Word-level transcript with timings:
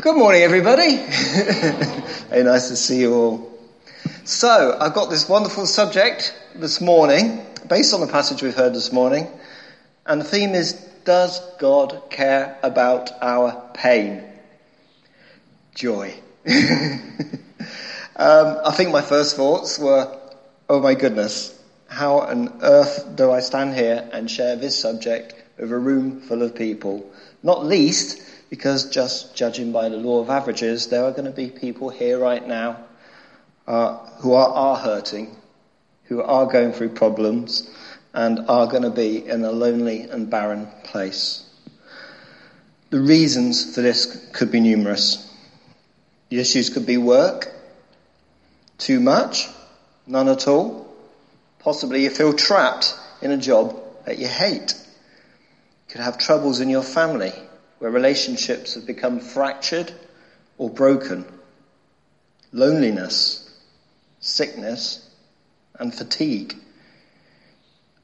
Good 0.00 0.16
morning, 0.16 0.40
everybody. 0.40 0.96
Very 2.30 2.42
nice 2.42 2.68
to 2.68 2.76
see 2.76 3.00
you 3.00 3.12
all. 3.12 3.58
So, 4.24 4.74
I've 4.80 4.94
got 4.94 5.10
this 5.10 5.28
wonderful 5.28 5.66
subject 5.66 6.34
this 6.54 6.80
morning, 6.80 7.44
based 7.68 7.92
on 7.92 8.00
the 8.00 8.06
passage 8.06 8.42
we've 8.42 8.54
heard 8.54 8.72
this 8.72 8.92
morning, 8.92 9.28
and 10.06 10.18
the 10.22 10.24
theme 10.24 10.54
is 10.54 10.72
Does 11.04 11.38
God 11.58 12.04
care 12.08 12.58
about 12.62 13.10
our 13.20 13.70
pain? 13.74 14.24
Joy. 15.74 16.14
um, 16.48 16.56
I 18.16 18.72
think 18.74 18.92
my 18.92 19.02
first 19.02 19.36
thoughts 19.36 19.78
were, 19.78 20.18
oh 20.70 20.80
my 20.80 20.94
goodness, 20.94 21.54
how 21.88 22.20
on 22.20 22.60
earth 22.62 23.04
do 23.16 23.30
I 23.30 23.40
stand 23.40 23.74
here 23.74 24.08
and 24.14 24.30
share 24.30 24.56
this 24.56 24.80
subject 24.80 25.34
with 25.58 25.70
a 25.70 25.78
room 25.78 26.22
full 26.22 26.40
of 26.40 26.54
people? 26.54 27.04
Not 27.42 27.66
least 27.66 28.22
because 28.50 28.90
just 28.90 29.36
judging 29.36 29.70
by 29.70 29.88
the 29.88 29.96
law 29.96 30.20
of 30.20 30.28
averages, 30.28 30.88
there 30.88 31.04
are 31.04 31.12
going 31.12 31.24
to 31.24 31.30
be 31.30 31.48
people 31.48 31.88
here 31.88 32.18
right 32.18 32.46
now 32.46 32.84
uh, 33.66 33.96
who 34.18 34.34
are, 34.34 34.48
are 34.48 34.76
hurting, 34.76 35.36
who 36.04 36.20
are 36.20 36.46
going 36.46 36.72
through 36.72 36.88
problems, 36.88 37.70
and 38.12 38.40
are 38.48 38.66
going 38.66 38.82
to 38.82 38.90
be 38.90 39.24
in 39.24 39.44
a 39.44 39.52
lonely 39.52 40.02
and 40.02 40.28
barren 40.28 40.66
place. 40.82 41.46
The 42.90 43.00
reasons 43.00 43.72
for 43.72 43.82
this 43.82 44.28
could 44.32 44.50
be 44.50 44.58
numerous. 44.58 45.32
The 46.30 46.40
issues 46.40 46.70
could 46.70 46.86
be 46.86 46.96
work, 46.96 47.54
too 48.78 48.98
much, 48.98 49.46
none 50.08 50.28
at 50.28 50.48
all. 50.48 50.92
Possibly 51.60 52.02
you 52.02 52.10
feel 52.10 52.32
trapped 52.32 52.96
in 53.22 53.30
a 53.30 53.36
job 53.36 53.80
that 54.06 54.18
you 54.18 54.26
hate. 54.26 54.74
You 55.86 55.92
could 55.92 56.00
have 56.00 56.18
troubles 56.18 56.58
in 56.58 56.68
your 56.68 56.82
family 56.82 57.32
where 57.80 57.90
relationships 57.90 58.74
have 58.74 58.86
become 58.86 59.18
fractured 59.18 59.90
or 60.58 60.68
broken, 60.68 61.24
loneliness, 62.52 63.50
sickness, 64.20 65.10
and 65.78 65.92
fatigue. 65.92 66.54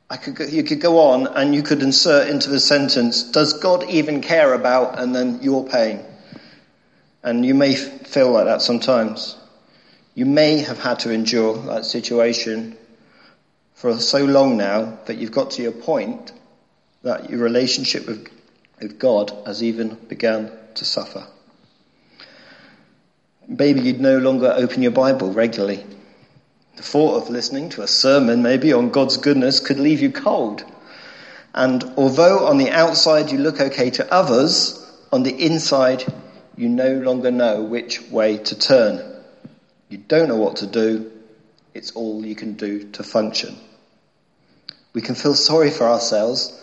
I 0.08 0.16
could 0.16 0.34
go, 0.34 0.44
you 0.44 0.64
could 0.64 0.80
go 0.80 0.98
on 0.98 1.26
and 1.26 1.54
you 1.54 1.62
could 1.62 1.82
insert 1.82 2.28
into 2.28 2.48
the 2.48 2.58
sentence, 2.58 3.22
does 3.24 3.52
God 3.60 3.90
even 3.90 4.22
care 4.22 4.54
about, 4.54 4.98
and 4.98 5.14
then 5.14 5.42
your 5.42 5.68
pain? 5.68 6.00
And 7.22 7.44
you 7.44 7.54
may 7.54 7.74
feel 7.74 8.30
like 8.30 8.46
that 8.46 8.62
sometimes. 8.62 9.36
You 10.14 10.24
may 10.24 10.58
have 10.60 10.78
had 10.78 11.00
to 11.00 11.12
endure 11.12 11.58
that 11.66 11.84
situation 11.84 12.78
for 13.74 13.98
so 13.98 14.24
long 14.24 14.56
now 14.56 14.98
that 15.04 15.18
you've 15.18 15.32
got 15.32 15.50
to 15.52 15.62
your 15.62 15.72
point 15.72 16.32
that 17.02 17.28
your 17.28 17.40
relationship 17.40 18.06
with 18.06 18.30
if 18.80 18.98
God 18.98 19.32
has 19.46 19.62
even 19.62 19.94
begun 20.08 20.50
to 20.74 20.84
suffer. 20.84 21.26
Maybe 23.48 23.80
you'd 23.80 24.00
no 24.00 24.18
longer 24.18 24.52
open 24.56 24.82
your 24.82 24.92
Bible 24.92 25.32
regularly. 25.32 25.84
The 26.76 26.82
thought 26.82 27.22
of 27.22 27.30
listening 27.30 27.70
to 27.70 27.82
a 27.82 27.88
sermon 27.88 28.42
maybe 28.42 28.72
on 28.72 28.90
God's 28.90 29.16
goodness 29.16 29.60
could 29.60 29.78
leave 29.78 30.02
you 30.02 30.10
cold. 30.10 30.64
And 31.54 31.82
although 31.96 32.46
on 32.46 32.58
the 32.58 32.70
outside 32.70 33.30
you 33.30 33.38
look 33.38 33.60
okay 33.60 33.90
to 33.90 34.12
others, 34.12 34.82
on 35.12 35.22
the 35.22 35.30
inside 35.30 36.04
you 36.56 36.68
no 36.68 36.94
longer 36.94 37.30
know 37.30 37.62
which 37.62 38.02
way 38.10 38.38
to 38.38 38.58
turn. 38.58 39.02
You 39.88 39.98
don't 39.98 40.28
know 40.28 40.36
what 40.36 40.56
to 40.56 40.66
do. 40.66 41.12
It's 41.72 41.92
all 41.92 42.24
you 42.24 42.34
can 42.34 42.54
do 42.54 42.90
to 42.92 43.02
function. 43.02 43.56
We 44.92 45.02
can 45.02 45.14
feel 45.14 45.34
sorry 45.34 45.70
for 45.70 45.84
ourselves. 45.84 46.58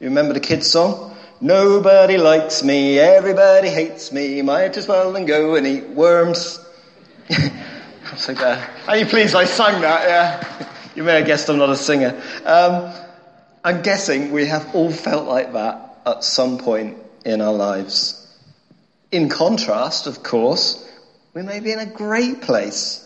You 0.00 0.08
remember 0.08 0.34
the 0.34 0.40
kids' 0.40 0.70
song? 0.70 1.11
Nobody 1.42 2.18
likes 2.18 2.62
me, 2.62 3.00
everybody 3.00 3.68
hates 3.68 4.12
me, 4.12 4.40
might 4.42 4.76
as 4.76 4.86
well 4.86 5.12
then 5.12 5.26
go 5.26 5.56
and 5.56 5.66
eat 5.66 5.88
worms. 5.88 6.64
I'm 7.30 8.16
so 8.16 8.32
glad. 8.32 8.70
Are 8.86 8.96
you 8.96 9.06
pleased 9.06 9.34
I 9.34 9.46
sang 9.46 9.80
that? 9.82 10.08
Yeah. 10.08 10.68
You 10.94 11.02
may 11.02 11.16
have 11.16 11.26
guessed 11.26 11.48
I'm 11.48 11.58
not 11.58 11.70
a 11.70 11.76
singer. 11.76 12.22
Um, 12.44 12.94
I'm 13.64 13.82
guessing 13.82 14.30
we 14.30 14.46
have 14.46 14.72
all 14.72 14.92
felt 14.92 15.26
like 15.26 15.54
that 15.54 15.98
at 16.06 16.22
some 16.22 16.58
point 16.58 16.98
in 17.24 17.40
our 17.40 17.52
lives. 17.52 18.24
In 19.10 19.28
contrast, 19.28 20.06
of 20.06 20.22
course, 20.22 20.88
we 21.34 21.42
may 21.42 21.58
be 21.58 21.72
in 21.72 21.80
a 21.80 21.86
great 21.86 22.42
place. 22.42 23.04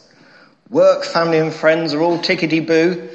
Work, 0.69 1.05
family 1.05 1.39
and 1.39 1.55
friends 1.55 1.95
are 1.95 2.03
all 2.03 2.19
tickety 2.19 2.67
boo. 2.67 3.09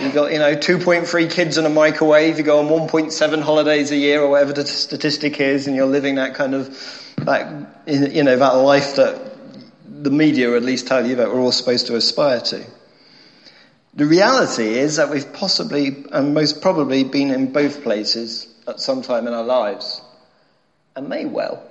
You've 0.00 0.14
got, 0.14 0.32
you 0.32 0.38
know, 0.38 0.56
2.3 0.56 1.30
kids 1.30 1.58
in 1.58 1.66
a 1.66 1.68
microwave, 1.68 2.38
you 2.38 2.42
go 2.42 2.60
on 2.60 2.88
1.7 2.88 3.42
holidays 3.42 3.90
a 3.90 3.96
year 3.96 4.22
or 4.22 4.30
whatever 4.30 4.54
the 4.54 4.66
statistic 4.66 5.38
is, 5.38 5.66
and 5.66 5.76
you're 5.76 5.84
living 5.84 6.14
that 6.14 6.34
kind 6.34 6.54
of, 6.54 7.14
that, 7.18 7.84
you 7.86 8.24
know, 8.24 8.34
that 8.34 8.52
life 8.52 8.96
that 8.96 9.30
the 9.84 10.10
media 10.10 10.56
at 10.56 10.62
least 10.62 10.86
tell 10.86 11.06
you 11.06 11.16
that 11.16 11.28
we're 11.28 11.38
all 11.38 11.52
supposed 11.52 11.88
to 11.88 11.96
aspire 11.96 12.40
to. 12.40 12.64
The 13.92 14.06
reality 14.06 14.68
is 14.68 14.96
that 14.96 15.10
we've 15.10 15.30
possibly 15.34 16.06
and 16.10 16.32
most 16.32 16.62
probably 16.62 17.04
been 17.04 17.30
in 17.30 17.52
both 17.52 17.82
places 17.82 18.48
at 18.66 18.80
some 18.80 19.02
time 19.02 19.26
in 19.26 19.34
our 19.34 19.44
lives, 19.44 20.00
and 20.96 21.10
may 21.10 21.26
well 21.26 21.62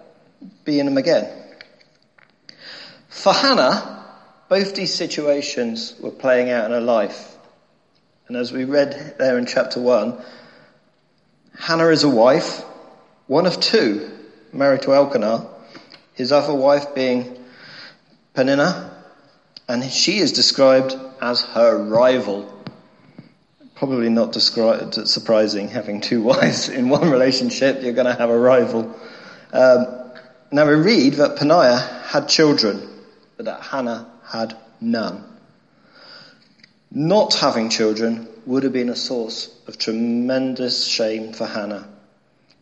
be 0.65 0.79
in 0.79 0.85
them 0.85 0.97
again. 0.97 1.27
For 3.07 3.33
Hannah, 3.33 4.05
both 4.49 4.75
these 4.75 4.93
situations 4.93 5.95
were 5.99 6.11
playing 6.11 6.51
out 6.51 6.65
in 6.65 6.71
her 6.71 6.79
life. 6.79 7.37
And 8.29 8.37
as 8.37 8.53
we 8.53 8.63
read 8.63 9.15
there 9.17 9.39
in 9.39 9.47
chapter 9.47 9.81
1, 9.81 10.15
Hannah 11.57 11.87
is 11.87 12.03
a 12.03 12.09
wife, 12.09 12.63
one 13.25 13.47
of 13.47 13.59
two, 13.59 14.07
married 14.53 14.83
to 14.83 14.93
Elkanah, 14.93 15.47
his 16.13 16.31
other 16.31 16.53
wife 16.53 16.93
being 16.93 17.43
Peninnah, 18.35 19.03
and 19.67 19.83
she 19.83 20.19
is 20.19 20.31
described 20.31 20.95
as 21.19 21.41
her 21.41 21.83
rival. 21.83 22.63
Probably 23.73 24.09
not 24.09 24.31
described, 24.31 25.07
surprising 25.07 25.67
having 25.67 25.99
two 25.99 26.21
wives 26.31 26.69
in 26.69 26.87
one 26.87 27.09
relationship, 27.09 27.81
you're 27.81 27.93
going 27.93 28.05
to 28.05 28.13
have 28.13 28.29
a 28.29 28.39
rival. 28.39 28.95
Um, 29.51 29.87
now 30.51 30.67
we 30.67 30.75
read 30.75 31.13
that 31.13 31.35
Peninnah 31.35 31.79
had 31.79 32.29
children, 32.29 32.87
but 33.37 33.47
that 33.47 33.63
Hannah 33.63 34.07
had 34.23 34.55
none. 34.79 35.38
Not 36.91 37.35
having 37.35 37.69
children 37.69 38.27
would 38.45 38.63
have 38.63 38.73
been 38.73 38.89
a 38.89 38.95
source 38.95 39.49
of 39.67 39.77
tremendous 39.77 40.85
shame 40.85 41.33
for 41.33 41.45
Hannah. 41.45 41.87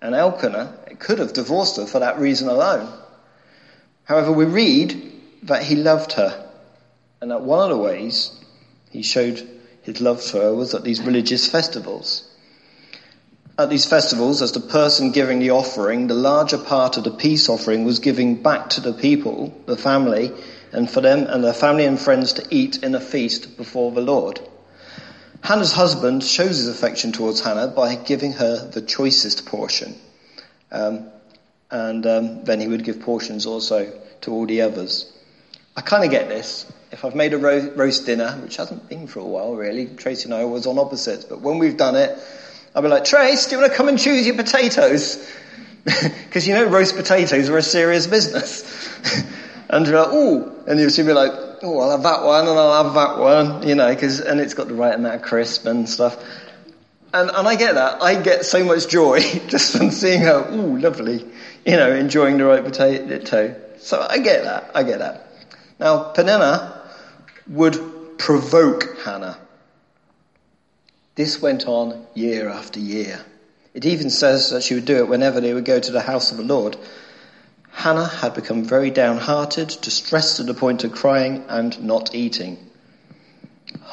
And 0.02 0.14
Elkanah 0.14 0.74
could 1.00 1.20
have 1.20 1.34
divorced 1.34 1.78
her 1.78 1.86
for 1.86 2.00
that 2.00 2.20
reason 2.20 2.50
alone. 2.50 2.92
However, 4.04 4.32
we 4.32 4.46
read 4.46 5.12
that 5.44 5.64
he 5.64 5.76
loved 5.76 6.14
her, 6.14 6.50
and 7.22 7.32
that 7.32 7.42
one 7.42 7.64
of 7.64 7.78
the 7.78 7.82
ways 7.82 8.32
he 8.90 9.02
showed 9.02 9.48
his 9.82 10.02
love 10.02 10.22
for 10.22 10.42
her 10.42 10.54
was 10.54 10.74
at 10.74 10.84
these 10.84 11.02
religious 11.02 11.48
festivals. 11.48 12.24
At 13.58 13.70
these 13.70 13.86
festivals, 13.86 14.42
as 14.42 14.52
the 14.52 14.60
person 14.60 15.12
giving 15.12 15.40
the 15.40 15.52
offering, 15.52 16.08
the 16.08 16.14
larger 16.14 16.58
part 16.58 16.98
of 16.98 17.04
the 17.04 17.12
peace 17.12 17.50
offering 17.50 17.86
was 17.86 18.00
giving 18.00 18.36
back 18.36 18.70
to 18.72 18.82
the 18.82 18.94
people, 18.94 19.54
the 19.66 19.78
family, 19.78 20.32
and 20.72 20.90
for 20.90 21.02
them 21.02 21.26
and 21.28 21.44
their 21.44 21.54
family 21.54 21.86
and 21.86 22.00
friends 22.00 22.34
to 22.34 22.48
eat 22.50 22.84
in 22.84 22.96
a 22.96 23.00
feast 23.00 23.58
before 23.58 23.92
the 23.92 24.02
Lord. 24.02 24.40
Hannah's 25.42 25.72
husband 25.72 26.24
shows 26.24 26.58
his 26.58 26.68
affection 26.68 27.12
towards 27.12 27.40
Hannah 27.40 27.68
by 27.68 27.96
giving 27.96 28.34
her 28.34 28.68
the 28.68 28.82
choicest 28.82 29.46
portion. 29.46 29.96
Um, 30.72 31.10
and 31.70 32.06
um, 32.06 32.44
then 32.44 32.60
he 32.60 32.68
would 32.68 32.84
give 32.84 33.02
portions 33.02 33.46
also 33.46 33.92
to 34.22 34.32
all 34.32 34.46
the 34.46 34.62
others. 34.62 35.12
I 35.76 35.82
kind 35.82 36.04
of 36.04 36.12
get 36.12 36.28
this. 36.28 36.72
If 36.92 37.06
I've 37.06 37.16
made 37.16 37.34
a 37.34 37.38
ro- 37.38 37.72
roast 37.76 38.06
dinner, 38.06 38.32
which 38.42 38.58
hasn't 38.58 38.90
been 38.90 39.08
for 39.08 39.20
a 39.20 39.26
while 39.26 39.56
really, 39.56 39.86
Tracy 39.86 40.26
and 40.26 40.34
I 40.34 40.46
was 40.46 40.66
on 40.66 40.80
opposites, 40.80 41.26
but 41.26 41.42
when 41.42 41.60
we've 41.60 41.78
done 41.78 41.96
it, 41.96 42.18
I'll 42.74 42.82
be 42.82 42.88
like, 42.88 43.06
Trace, 43.06 43.46
do 43.46 43.56
you 43.56 43.62
want 43.62 43.72
to 43.72 43.78
come 43.78 43.88
and 43.88 44.00
choose 44.00 44.26
your 44.26 44.36
potatoes? 44.36 45.18
Because 45.86 46.46
you 46.46 46.54
know 46.54 46.66
roast 46.66 46.98
potatoes 46.98 47.48
are 47.48 47.58
a 47.58 47.64
serious 47.64 48.08
business. 48.08 48.62
And 49.70 49.86
you're 49.86 50.02
like, 50.02 50.14
ooh, 50.14 50.52
and 50.68 50.80
you'll 50.80 51.06
be 51.06 51.14
like, 51.14 51.32
oh, 51.64 51.80
I'll 51.80 51.92
have 51.92 52.04
that 52.04 52.24
one 52.24 52.48
and 52.48 52.58
I'll 52.58 52.84
have 52.84 52.94
that 52.94 53.18
one, 53.20 53.68
you 53.68 53.76
know, 53.76 53.94
because, 53.94 54.20
and 54.20 54.40
it's 54.40 54.54
got 54.54 54.68
the 54.68 54.76
right 54.76 54.96
amount 54.96 55.16
of 55.16 55.22
crisp 55.22 55.66
and 55.66 55.90
stuff. 55.90 56.18
And, 57.14 57.30
and 57.30 57.48
I 57.48 57.56
get 57.56 57.76
that. 57.76 58.02
I 58.02 58.22
get 58.22 58.46
so 58.46 58.64
much 58.64 58.88
joy 58.88 59.20
just 59.48 59.76
from 59.76 59.92
seeing 59.92 60.22
her, 60.22 60.46
oh, 60.50 60.56
lovely, 60.56 61.26
you 61.66 61.78
know, 61.78 61.94
enjoying 61.94 62.38
the 62.38 62.46
right 62.46 62.64
potato. 62.64 63.56
So 63.80 64.06
I 64.08 64.20
get 64.20 64.44
that. 64.44 64.72
I 64.74 64.84
get 64.84 65.00
that. 65.00 65.28
Now, 65.80 66.12
Peninnah 66.12 66.82
would 67.48 68.18
provoke 68.18 68.98
Hannah. 69.04 69.38
This 71.16 71.42
went 71.42 71.68
on 71.68 72.06
year 72.14 72.50
after 72.50 72.80
year. 72.80 73.20
It 73.74 73.86
even 73.86 74.10
says 74.10 74.52
that 74.52 74.64
she 74.64 74.76
would 74.76 74.86
do 74.86 74.98
it 74.98 75.08
whenever 75.08 75.40
they 75.40 75.54
would 75.54 75.66
go 75.66 75.80
to 75.80 75.92
the 75.92 76.02
house 76.02 76.32
of 76.32 76.38
the 76.38 76.44
Lord. 76.44 76.78
Hannah 77.78 78.08
had 78.08 78.34
become 78.34 78.64
very 78.64 78.90
downhearted, 78.90 79.78
distressed 79.82 80.38
to 80.38 80.44
the 80.44 80.56
point 80.56 80.84
of 80.84 80.94
crying 80.94 81.46
and 81.48 81.80
not 81.80 82.16
eating. 82.16 82.58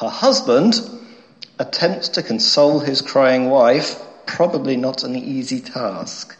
Her 0.01 0.09
husband 0.09 0.81
attempts 1.59 2.09
to 2.09 2.23
console 2.23 2.79
his 2.79 3.03
crying 3.03 3.51
wife, 3.51 4.01
probably 4.25 4.75
not 4.75 5.03
an 5.03 5.15
easy 5.15 5.59
task. 5.59 6.35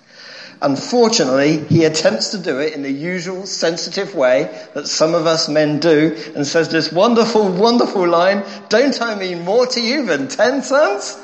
Unfortunately, 0.59 1.59
he 1.65 1.85
attempts 1.85 2.31
to 2.31 2.39
do 2.39 2.57
it 2.57 2.73
in 2.73 2.81
the 2.81 2.91
usual 2.91 3.45
sensitive 3.45 4.15
way 4.15 4.49
that 4.73 4.87
some 4.87 5.13
of 5.13 5.27
us 5.27 5.47
men 5.47 5.79
do 5.79 6.17
and 6.35 6.47
says 6.47 6.69
this 6.69 6.91
wonderful, 6.91 7.47
wonderful 7.51 8.07
line, 8.07 8.43
don't 8.69 8.99
I 8.99 9.13
mean 9.13 9.45
more 9.45 9.67
to 9.67 9.79
you 9.79 10.07
than 10.07 10.29
ten 10.29 10.63
sons? 10.63 11.15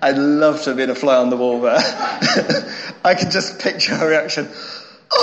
I'd 0.00 0.16
love 0.16 0.62
to 0.62 0.70
have 0.70 0.76
been 0.76 0.90
a 0.90 0.94
fly 0.94 1.16
on 1.16 1.30
the 1.30 1.36
wall 1.36 1.60
there. 1.60 1.74
I 3.04 3.16
could 3.18 3.32
just 3.32 3.58
picture 3.58 3.96
her 3.96 4.08
reaction. 4.08 4.48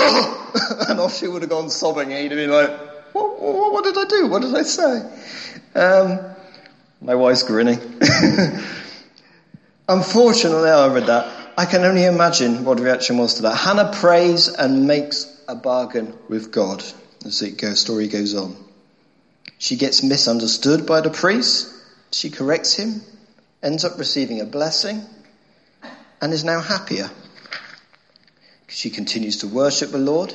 And 0.88 1.00
off 1.00 1.16
she 1.16 1.28
would 1.28 1.42
have 1.42 1.50
gone 1.50 1.70
sobbing 1.70 2.10
he'd 2.10 2.30
have 2.30 2.38
been 2.38 2.50
like, 2.50 2.70
what, 3.14 3.40
what, 3.40 3.72
what 3.72 3.84
did 3.84 3.96
I 3.96 4.04
do? 4.04 4.26
What 4.26 4.42
did 4.42 4.54
I 4.54 4.62
say? 4.62 5.02
Um, 5.74 6.20
my 7.00 7.14
wife's 7.14 7.42
grinning. 7.42 7.78
Unfortunately, 9.88 10.70
I 10.70 10.92
read 10.92 11.06
that. 11.06 11.42
I 11.56 11.66
can 11.66 11.84
only 11.84 12.04
imagine 12.04 12.64
what 12.64 12.80
reaction 12.80 13.18
was 13.18 13.34
to 13.34 13.42
that. 13.42 13.56
Hannah 13.56 13.92
prays 13.92 14.48
and 14.48 14.86
makes 14.86 15.26
a 15.48 15.54
bargain 15.54 16.14
with 16.28 16.52
God 16.52 16.82
as 17.24 17.40
the 17.40 17.76
story 17.76 18.08
goes 18.08 18.34
on. 18.34 18.56
She 19.58 19.76
gets 19.76 20.02
misunderstood 20.02 20.86
by 20.86 21.00
the 21.00 21.10
priest. 21.10 21.72
She 22.10 22.30
corrects 22.30 22.74
him, 22.74 23.02
ends 23.62 23.84
up 23.84 23.98
receiving 23.98 24.40
a 24.40 24.44
blessing, 24.44 25.02
and 26.20 26.32
is 26.32 26.44
now 26.44 26.60
happier. 26.60 27.10
She 28.72 28.90
continues 28.90 29.38
to 29.38 29.46
worship 29.46 29.90
the 29.90 29.98
Lord, 29.98 30.34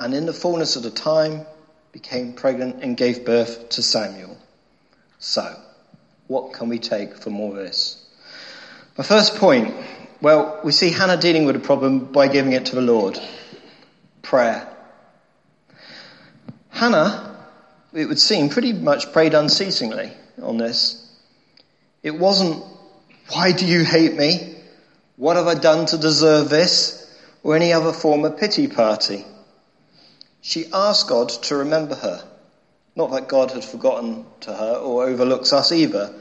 and 0.00 0.14
in 0.14 0.26
the 0.26 0.32
fullness 0.32 0.76
of 0.76 0.82
the 0.82 0.90
time 0.90 1.44
became 1.92 2.32
pregnant 2.32 2.82
and 2.82 2.96
gave 2.96 3.24
birth 3.24 3.68
to 3.70 3.82
Samuel. 3.82 4.38
So, 5.18 5.54
what 6.26 6.54
can 6.54 6.68
we 6.68 6.78
take 6.78 7.16
from 7.16 7.40
all 7.40 7.52
this? 7.52 8.00
My 8.96 9.04
first 9.04 9.36
point 9.36 9.74
well, 10.24 10.60
we 10.64 10.72
see 10.72 10.88
Hannah 10.88 11.18
dealing 11.18 11.44
with 11.44 11.54
a 11.54 11.58
problem 11.58 12.06
by 12.06 12.28
giving 12.28 12.52
it 12.52 12.64
to 12.66 12.76
the 12.76 12.80
Lord 12.80 13.20
prayer. 14.22 14.66
Hannah, 16.70 17.36
it 17.92 18.06
would 18.06 18.18
seem, 18.18 18.48
pretty 18.48 18.72
much 18.72 19.12
prayed 19.12 19.34
unceasingly 19.34 20.12
on 20.40 20.56
this. 20.56 21.14
It 22.02 22.18
wasn't, 22.18 22.64
why 23.32 23.52
do 23.52 23.66
you 23.66 23.84
hate 23.84 24.16
me? 24.16 24.56
What 25.16 25.36
have 25.36 25.46
I 25.46 25.56
done 25.56 25.84
to 25.86 25.98
deserve 25.98 26.48
this? 26.48 27.03
Or 27.44 27.54
any 27.54 27.72
other 27.72 27.92
form 27.92 28.24
of 28.24 28.38
pity 28.38 28.66
party. 28.66 29.24
She 30.40 30.66
asked 30.72 31.08
God 31.08 31.28
to 31.28 31.56
remember 31.56 31.94
her. 31.94 32.24
Not 32.96 33.10
that 33.12 33.28
God 33.28 33.52
had 33.52 33.64
forgotten 33.64 34.24
to 34.40 34.52
her 34.52 34.76
or 34.76 35.04
overlooks 35.04 35.52
us 35.52 35.70
either, 35.70 36.14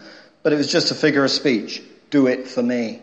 but 0.44 0.54
it 0.54 0.58
was 0.58 0.72
just 0.72 0.92
a 0.92 0.96
figure 0.96 1.24
of 1.24 1.32
speech. 1.32 1.82
Do 2.10 2.28
it 2.28 2.48
for 2.48 2.62
me. 2.62 3.02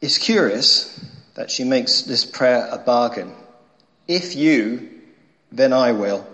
It's 0.00 0.18
curious 0.18 0.98
that 1.34 1.50
she 1.50 1.62
makes 1.64 2.02
this 2.02 2.24
prayer 2.24 2.68
a 2.70 2.78
bargain. 2.78 3.32
If 4.08 4.34
you, 4.34 4.90
then 5.52 5.72
I 5.72 5.92
will. 5.92 6.26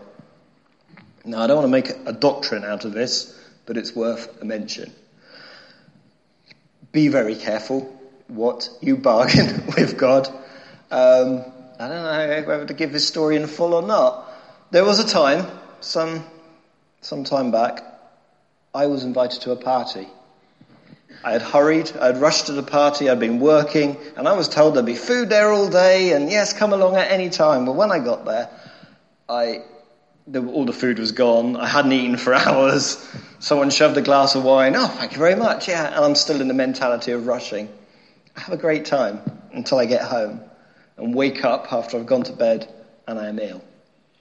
Now, 1.25 1.43
I 1.43 1.47
don't 1.47 1.59
want 1.59 1.67
to 1.67 1.93
make 1.93 2.09
a 2.09 2.13
doctrine 2.13 2.65
out 2.65 2.87
of 2.87 2.93
this, 2.93 3.39
but 3.67 3.77
it's 3.77 3.95
worth 3.95 4.41
a 4.41 4.47
mention. 4.47 4.93
Be 6.91 7.09
very 7.09 7.35
careful 7.35 7.98
what 8.29 8.69
you 8.81 8.97
bargain 8.97 9.67
with 9.77 9.99
God. 9.99 10.29
Um, 10.91 11.45
I 11.79 11.89
don't 11.89 12.03
know 12.03 12.45
whether 12.47 12.67
to 12.67 12.75
give 12.75 12.93
this 12.93 13.07
story 13.07 13.37
in 13.37 13.47
full 13.47 13.75
or 13.75 13.83
not. 13.83 14.27
There 14.71 14.85
was 14.85 15.01
a 15.01 15.09
time, 15.09 15.47
some, 15.81 16.25
some 17.01 17.25
time 17.25 17.51
back, 17.51 17.83
I 18.75 18.87
was 18.87 19.05
invited 19.05 19.43
to 19.43 19.53
a 19.53 19.57
party. 19.57 20.07
I 21.25 21.33
had 21.33 21.43
hurried, 21.43 21.91
I 21.99 22.07
had 22.07 22.21
rushed 22.21 22.47
to 22.47 22.53
the 22.53 22.63
party, 22.63 23.09
I'd 23.09 23.19
been 23.19 23.41
working, 23.41 23.97
and 24.17 24.29
I 24.29 24.35
was 24.35 24.49
told 24.49 24.75
there'd 24.75 24.87
be 24.87 24.95
food 24.95 25.31
there 25.31 25.51
all 25.51 25.69
day, 25.69 26.13
and 26.13 26.31
yes, 26.31 26.53
come 26.53 26.73
along 26.73 26.97
at 26.97 27.11
any 27.11 27.31
time. 27.31 27.65
But 27.65 27.73
when 27.73 27.91
I 27.91 27.99
got 27.99 28.25
there, 28.25 28.51
I, 29.29 29.63
the, 30.27 30.47
all 30.47 30.65
the 30.65 30.73
food 30.73 30.99
was 30.99 31.13
gone. 31.13 31.57
I 31.57 31.67
hadn't 31.67 31.93
eaten 31.93 32.19
for 32.19 32.35
hours. 32.35 33.05
Someone 33.41 33.71
shoved 33.71 33.97
a 33.97 34.03
glass 34.03 34.35
of 34.35 34.45
wine. 34.45 34.77
Oh, 34.77 34.87
thank 34.87 35.13
you 35.13 35.19
very 35.19 35.35
much. 35.35 35.69
Yeah, 35.69 35.87
and 35.87 36.05
I'm 36.05 36.15
still 36.15 36.41
in 36.41 36.49
the 36.49 36.55
mentality 36.55 37.13
of 37.13 37.27
rushing. 37.27 37.69
Have 38.39 38.53
a 38.53 38.57
great 38.57 38.85
time 38.85 39.21
until 39.53 39.79
I 39.79 39.87
get 39.87 40.03
home 40.03 40.41
and 40.97 41.13
wake 41.13 41.45
up 41.45 41.73
after 41.73 41.99
I've 41.99 42.07
gone 42.07 42.23
to 42.23 42.33
bed 42.33 42.73
and 43.09 43.19
I 43.19 43.27
am 43.27 43.39
ill. 43.41 43.63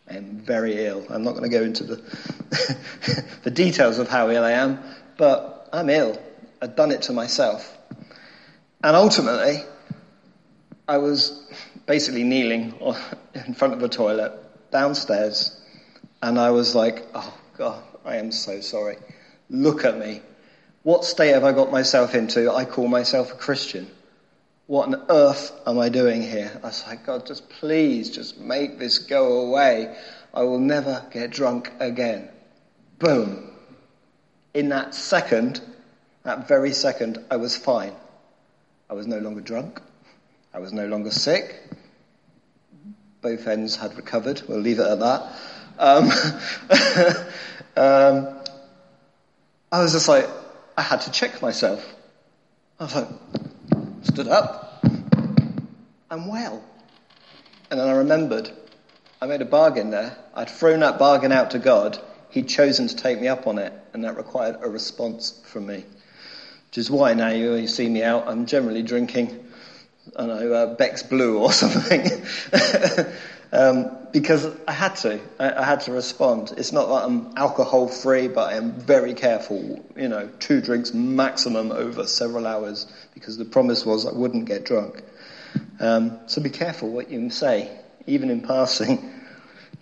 I 0.09 0.15
am 0.15 0.39
very 0.39 0.85
ill. 0.85 1.05
I'm 1.09 1.23
not 1.23 1.31
going 1.31 1.43
to 1.43 1.55
go 1.55 1.63
into 1.63 1.83
the, 1.83 3.23
the 3.43 3.51
details 3.51 3.99
of 3.99 4.07
how 4.07 4.29
ill 4.31 4.43
I 4.43 4.51
am, 4.51 4.79
but 5.17 5.69
I'm 5.71 5.89
ill. 5.91 6.19
I'd 6.61 6.75
done 6.75 6.91
it 6.91 7.03
to 7.03 7.13
myself. 7.13 7.77
And 8.83 8.95
ultimately, 8.95 9.63
I 10.87 10.97
was 10.97 11.45
basically 11.85 12.23
kneeling 12.23 12.73
in 13.45 13.53
front 13.53 13.75
of 13.75 13.79
the 13.79 13.89
toilet 13.89 14.33
downstairs, 14.71 15.61
and 16.23 16.39
I 16.39 16.49
was 16.49 16.73
like, 16.73 17.05
oh 17.13 17.33
God, 17.55 17.83
I 18.03 18.15
am 18.15 18.31
so 18.31 18.61
sorry. 18.61 18.97
Look 19.49 19.85
at 19.85 19.97
me. 19.97 20.21
What 20.81 21.05
state 21.05 21.33
have 21.33 21.43
I 21.43 21.51
got 21.51 21.71
myself 21.71 22.15
into? 22.15 22.51
I 22.51 22.65
call 22.65 22.87
myself 22.87 23.31
a 23.31 23.35
Christian. 23.35 23.87
What 24.67 24.87
on 24.89 25.05
earth 25.09 25.53
am 25.65 25.79
I 25.79 25.87
doing 25.87 26.21
here? 26.21 26.51
I 26.61 26.67
was 26.67 26.85
like, 26.85 27.05
God, 27.05 27.25
just 27.25 27.49
please, 27.49 28.09
just 28.09 28.37
make 28.37 28.77
this 28.77 28.99
go 28.99 29.47
away. 29.47 29.97
I 30.33 30.43
will 30.43 30.59
never 30.59 31.05
get 31.11 31.31
drunk 31.31 31.71
again. 31.79 32.29
Boom. 32.99 33.49
In 34.53 34.69
that 34.69 34.93
second, 34.93 35.61
that 36.23 36.49
very 36.49 36.73
second, 36.73 37.23
I 37.31 37.37
was 37.37 37.55
fine. 37.55 37.93
I 38.89 38.93
was 38.93 39.07
no 39.07 39.19
longer 39.19 39.39
drunk. 39.39 39.81
I 40.53 40.59
was 40.59 40.73
no 40.73 40.85
longer 40.85 41.11
sick. 41.11 41.63
Both 43.21 43.47
ends 43.47 43.77
had 43.77 43.95
recovered. 43.95 44.41
We'll 44.49 44.59
leave 44.59 44.79
it 44.79 44.87
at 44.87 44.99
that. 44.99 45.33
Um, 45.79 46.11
um, 47.77 48.39
I 49.71 49.81
was 49.81 49.93
just 49.93 50.09
like, 50.09 50.27
I 50.77 50.81
had 50.81 51.01
to 51.01 51.11
check 51.11 51.41
myself. 51.41 51.95
I 52.79 52.83
was 52.83 52.95
like, 52.95 53.07
stood 54.03 54.27
up. 54.27 54.83
I'm 56.09 56.27
well. 56.27 56.63
And 57.69 57.79
then 57.79 57.87
I 57.87 57.93
remembered 57.93 58.51
I 59.21 59.25
made 59.25 59.41
a 59.41 59.45
bargain 59.45 59.89
there. 59.89 60.15
I'd 60.35 60.49
thrown 60.49 60.81
that 60.81 60.99
bargain 60.99 61.31
out 61.31 61.51
to 61.51 61.59
God. 61.59 61.99
He'd 62.29 62.47
chosen 62.47 62.87
to 62.87 62.95
take 62.95 63.19
me 63.19 63.27
up 63.27 63.47
on 63.47 63.57
it, 63.57 63.73
and 63.93 64.03
that 64.03 64.15
required 64.15 64.57
a 64.61 64.69
response 64.69 65.41
from 65.45 65.65
me. 65.65 65.85
Which 66.67 66.77
is 66.77 66.91
why 66.91 67.13
now 67.13 67.29
you, 67.29 67.67
see 67.67 67.89
me 67.89 68.03
out, 68.03 68.27
I'm 68.27 68.45
generally 68.45 68.83
drinking, 68.83 69.43
I 70.15 70.25
know, 70.27 70.53
uh, 70.53 70.75
Beck's 70.75 71.01
Blue 71.01 71.39
or 71.39 71.51
something. 71.63 72.09
um, 73.51 73.96
because 74.11 74.47
I 74.67 74.71
had 74.71 74.95
to. 74.97 75.19
I, 75.39 75.61
I, 75.61 75.63
had 75.63 75.81
to 75.81 75.91
respond. 75.91 76.53
It's 76.57 76.71
not 76.71 76.87
that 76.87 77.05
I'm 77.05 77.33
alcohol 77.35 77.87
free, 77.87 78.27
but 78.27 78.53
I 78.53 78.57
am 78.57 78.73
very 78.73 79.13
careful. 79.13 79.85
You 79.95 80.07
know, 80.07 80.29
two 80.39 80.61
drinks 80.61 80.93
maximum 80.93 81.71
over 81.71 82.05
several 82.05 82.47
hours 82.47 82.87
because 83.13 83.37
the 83.37 83.45
promise 83.45 83.85
was 83.85 84.05
I 84.05 84.11
wouldn't 84.11 84.45
get 84.45 84.65
drunk. 84.65 85.01
Um, 85.79 86.19
so 86.27 86.41
be 86.41 86.49
careful 86.49 86.89
what 86.89 87.09
you 87.09 87.29
say, 87.29 87.69
even 88.05 88.29
in 88.29 88.41
passing. 88.41 89.13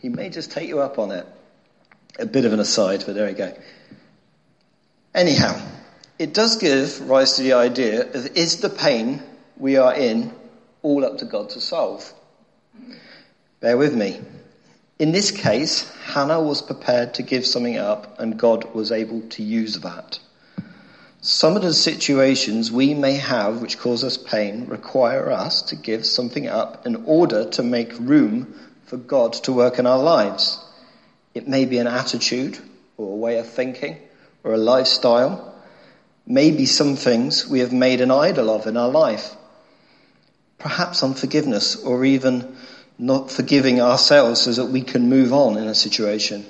He 0.02 0.10
may 0.10 0.30
just 0.30 0.52
take 0.52 0.68
you 0.68 0.82
up 0.82 1.00
on 1.00 1.10
it. 1.10 1.26
A 2.20 2.28
bit 2.28 2.46
of 2.46 2.54
an 2.54 2.60
aside, 2.60 3.04
but 3.08 3.16
there 3.16 3.26
we 3.26 3.34
go. 3.34 3.58
Anyhow, 5.16 5.60
it 6.20 6.34
does 6.34 6.58
give 6.58 7.10
rise 7.10 7.38
to 7.38 7.42
the 7.42 7.54
idea 7.54 8.08
of 8.14 8.28
is 8.38 8.62
the 8.62 8.70
pain 8.70 9.24
we 9.58 9.78
are 9.78 9.96
in 9.96 10.32
all 10.84 11.04
up 11.04 11.18
to 11.20 11.26
God 11.26 11.50
to 11.52 11.62
solve? 11.62 12.14
Bear 13.66 13.78
with 13.78 13.96
me. 13.96 14.22
In 15.00 15.12
this 15.12 15.32
case, 15.32 15.90
Hannah 16.04 16.40
was 16.40 16.62
prepared 16.62 17.16
to 17.16 17.24
give 17.24 17.48
something 17.48 17.78
up 17.78 18.20
and 18.20 18.38
God 18.38 18.76
was 18.76 18.92
able 18.92 19.22
to 19.30 19.42
use 19.42 19.80
that. 19.80 20.20
Some 21.22 21.56
of 21.56 21.64
the 21.64 21.74
situations 21.74 22.72
we 22.72 22.94
may 22.94 23.14
have 23.14 23.64
which 23.64 23.80
cause 23.80 24.04
us 24.04 24.18
pain 24.18 24.68
require 24.68 25.32
us 25.32 25.64
to 25.64 25.76
give 25.76 26.06
something 26.06 26.46
up 26.46 26.86
in 26.86 27.06
order 27.08 27.50
to 27.58 27.64
make 27.64 28.00
room 28.00 28.54
for 28.86 28.98
God 28.98 29.34
to 29.46 29.52
work 29.52 29.80
in 29.80 29.88
our 29.88 30.04
lives. 30.04 30.64
It 31.34 31.48
may 31.48 31.66
be 31.66 31.80
an 31.80 31.88
attitude 31.88 32.60
or 32.98 33.14
a 33.14 33.16
way 33.16 33.40
of 33.40 33.50
thinking 33.50 33.98
or 34.44 34.54
a 34.54 34.58
lifestyle 34.60 35.56
maybe 36.28 36.68
some 36.68 36.98
things 36.98 37.48
we 37.48 37.62
have 37.62 37.74
made 37.74 38.02
an 38.02 38.12
idol 38.12 38.52
of 38.52 38.68
in 38.68 38.78
our 38.78 38.90
life. 38.90 39.36
Perhaps 40.60 41.02
unforgiveness 41.02 41.76
or 41.78 42.06
even 42.06 42.56
not 42.98 43.32
forgiving 43.32 43.82
ourselves 43.82 44.42
so 44.42 44.52
that 44.54 44.72
we 44.72 44.82
can 44.82 45.10
move 45.10 45.34
on 45.34 45.58
in 45.58 45.68
a 45.68 45.76
situation. 45.76 46.46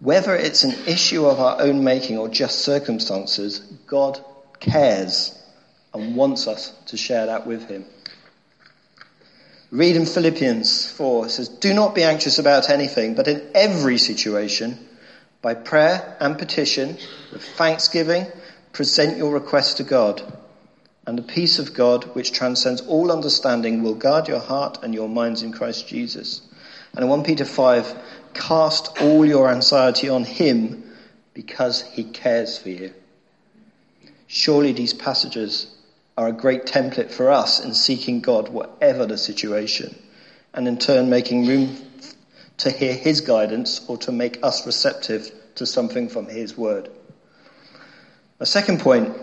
Whether 0.00 0.34
it's 0.34 0.64
an 0.64 0.74
issue 0.86 1.26
of 1.26 1.40
our 1.40 1.60
own 1.60 1.82
making 1.82 2.18
or 2.18 2.28
just 2.28 2.60
circumstances, 2.60 3.58
God 3.86 4.20
cares 4.60 5.36
and 5.94 6.14
wants 6.14 6.46
us 6.46 6.70
to 6.86 6.96
share 6.96 7.26
that 7.26 7.46
with 7.46 7.68
Him. 7.68 7.84
Read 9.70 9.96
in 9.96 10.06
Philippians 10.06 10.90
4, 10.92 11.26
it 11.26 11.30
says, 11.30 11.48
Do 11.48 11.74
not 11.74 11.94
be 11.94 12.02
anxious 12.02 12.38
about 12.38 12.70
anything, 12.70 13.14
but 13.14 13.28
in 13.28 13.50
every 13.54 13.98
situation, 13.98 14.78
by 15.42 15.54
prayer 15.54 16.16
and 16.20 16.38
petition, 16.38 16.96
with 17.32 17.42
thanksgiving, 17.42 18.26
present 18.72 19.18
your 19.18 19.32
request 19.32 19.76
to 19.76 19.82
God. 19.82 20.22
And 21.08 21.16
the 21.16 21.22
peace 21.22 21.58
of 21.58 21.72
God, 21.72 22.04
which 22.14 22.32
transcends 22.32 22.82
all 22.82 23.10
understanding, 23.10 23.82
will 23.82 23.94
guard 23.94 24.28
your 24.28 24.40
heart 24.40 24.80
and 24.82 24.92
your 24.92 25.08
minds 25.08 25.42
in 25.42 25.52
Christ 25.52 25.88
Jesus. 25.88 26.42
And 26.92 27.02
in 27.02 27.08
1 27.08 27.22
Peter 27.22 27.46
5, 27.46 27.96
cast 28.34 29.00
all 29.00 29.24
your 29.24 29.48
anxiety 29.48 30.10
on 30.10 30.24
him 30.24 30.84
because 31.32 31.80
he 31.80 32.04
cares 32.04 32.58
for 32.58 32.68
you. 32.68 32.92
Surely 34.26 34.72
these 34.72 34.92
passages 34.92 35.74
are 36.18 36.28
a 36.28 36.32
great 36.32 36.66
template 36.66 37.10
for 37.10 37.30
us 37.30 37.64
in 37.64 37.72
seeking 37.72 38.20
God, 38.20 38.50
whatever 38.50 39.06
the 39.06 39.16
situation, 39.16 39.98
and 40.52 40.68
in 40.68 40.76
turn 40.76 41.08
making 41.08 41.46
room 41.46 41.74
to 42.58 42.70
hear 42.70 42.92
his 42.92 43.22
guidance 43.22 43.80
or 43.88 43.96
to 43.96 44.12
make 44.12 44.40
us 44.42 44.66
receptive 44.66 45.32
to 45.54 45.64
something 45.64 46.10
from 46.10 46.26
his 46.26 46.54
word. 46.54 46.90
A 48.40 48.46
second 48.46 48.80
point 48.80 49.16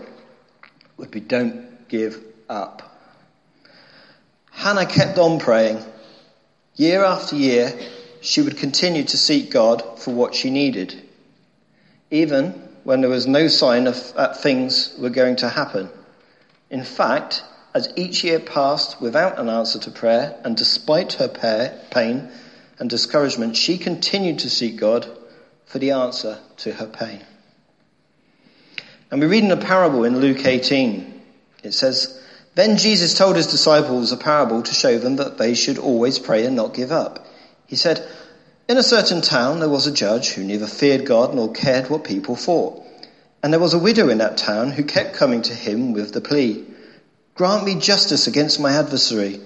would 0.96 1.12
be 1.12 1.20
don't 1.20 1.65
give 1.88 2.22
up. 2.48 2.82
Hannah 4.50 4.86
kept 4.86 5.18
on 5.18 5.38
praying. 5.38 5.84
Year 6.74 7.04
after 7.04 7.36
year, 7.36 7.72
she 8.20 8.42
would 8.42 8.56
continue 8.56 9.04
to 9.04 9.16
seek 9.16 9.50
God 9.50 10.00
for 10.00 10.12
what 10.14 10.34
she 10.34 10.50
needed, 10.50 11.00
even 12.10 12.50
when 12.84 13.00
there 13.00 13.10
was 13.10 13.26
no 13.26 13.48
sign 13.48 13.86
of 13.86 14.14
that 14.14 14.42
things 14.42 14.94
were 14.98 15.10
going 15.10 15.36
to 15.36 15.48
happen. 15.48 15.88
In 16.70 16.84
fact, 16.84 17.42
as 17.74 17.92
each 17.96 18.24
year 18.24 18.40
passed 18.40 19.00
without 19.00 19.38
an 19.38 19.48
answer 19.48 19.78
to 19.80 19.90
prayer, 19.90 20.38
and 20.44 20.56
despite 20.56 21.14
her 21.14 21.28
pain 21.90 22.28
and 22.78 22.90
discouragement, 22.90 23.56
she 23.56 23.78
continued 23.78 24.40
to 24.40 24.50
seek 24.50 24.76
God 24.76 25.06
for 25.66 25.78
the 25.78 25.90
answer 25.90 26.38
to 26.58 26.72
her 26.72 26.86
pain. 26.86 27.20
And 29.10 29.20
we 29.20 29.26
read 29.26 29.44
in 29.44 29.50
a 29.50 29.56
parable 29.56 30.04
in 30.04 30.18
Luke 30.18 30.44
18 30.44 31.15
it 31.66 31.74
says, 31.74 32.18
Then 32.54 32.78
Jesus 32.78 33.14
told 33.14 33.36
his 33.36 33.48
disciples 33.48 34.12
a 34.12 34.16
parable 34.16 34.62
to 34.62 34.74
show 34.74 34.98
them 34.98 35.16
that 35.16 35.38
they 35.38 35.54
should 35.54 35.78
always 35.78 36.18
pray 36.18 36.46
and 36.46 36.56
not 36.56 36.74
give 36.74 36.92
up. 36.92 37.26
He 37.66 37.76
said, 37.76 38.06
In 38.68 38.78
a 38.78 38.82
certain 38.82 39.20
town 39.20 39.60
there 39.60 39.68
was 39.68 39.86
a 39.86 39.92
judge 39.92 40.30
who 40.30 40.44
neither 40.44 40.66
feared 40.66 41.04
God 41.04 41.34
nor 41.34 41.52
cared 41.52 41.90
what 41.90 42.04
people 42.04 42.36
thought. 42.36 42.82
And 43.42 43.52
there 43.52 43.60
was 43.60 43.74
a 43.74 43.78
widow 43.78 44.08
in 44.08 44.18
that 44.18 44.36
town 44.36 44.70
who 44.70 44.84
kept 44.84 45.16
coming 45.16 45.42
to 45.42 45.54
him 45.54 45.92
with 45.92 46.12
the 46.12 46.20
plea, 46.20 46.64
Grant 47.34 47.64
me 47.64 47.74
justice 47.74 48.26
against 48.26 48.58
my 48.58 48.72
adversary. 48.72 49.40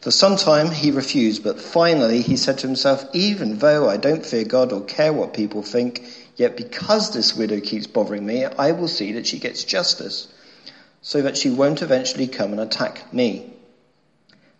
For 0.00 0.10
some 0.10 0.36
time 0.36 0.70
he 0.70 0.90
refused, 0.90 1.44
but 1.44 1.60
finally 1.60 2.20
he 2.20 2.36
said 2.36 2.58
to 2.58 2.66
himself, 2.66 3.04
Even 3.12 3.58
though 3.58 3.88
I 3.88 3.96
don't 3.96 4.26
fear 4.26 4.44
God 4.44 4.72
or 4.72 4.82
care 4.82 5.12
what 5.12 5.32
people 5.32 5.62
think, 5.62 6.02
yet 6.36 6.56
because 6.56 7.12
this 7.12 7.36
widow 7.36 7.60
keeps 7.60 7.86
bothering 7.86 8.26
me, 8.26 8.44
I 8.44 8.72
will 8.72 8.88
see 8.88 9.12
that 9.12 9.26
she 9.26 9.38
gets 9.38 9.64
justice 9.64 10.28
so 11.06 11.22
that 11.22 11.36
she 11.36 11.48
won't 11.48 11.82
eventually 11.82 12.26
come 12.26 12.50
and 12.50 12.60
attack 12.60 13.12
me. 13.12 13.48